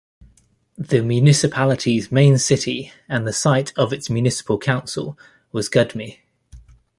The 0.79 1.01
municipality's 1.03 2.11
main 2.11 2.39
city 2.39 2.91
and 3.07 3.27
the 3.27 3.31
site 3.31 3.71
of 3.77 3.93
its 3.93 4.09
municipal 4.09 4.57
council 4.57 5.15
was 5.51 5.69
Gudme. 5.69 6.17